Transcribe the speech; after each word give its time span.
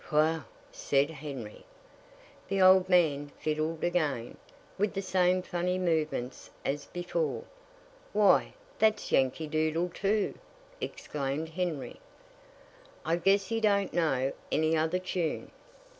"Whew!" 0.09 0.45
said 0.71 1.11
Henry. 1.11 1.63
The 2.47 2.59
old 2.59 2.89
man 2.89 3.31
fiddled 3.37 3.83
again, 3.83 4.35
with 4.75 4.95
the 4.95 5.01
same 5.03 5.43
funny 5.43 5.77
movements 5.77 6.49
as 6.65 6.85
before. 6.85 7.43
"Why, 8.11 8.55
that's 8.79 9.11
'Yankee 9.11 9.45
Doodle' 9.45 9.89
too!" 9.89 10.39
exclaimed 10.81 11.49
Henry. 11.49 11.99
"I 13.05 13.17
guess 13.17 13.45
he 13.49 13.61
don't 13.61 13.93
know 13.93 14.33
any 14.51 14.75
other 14.75 14.97
tune." 14.97 15.51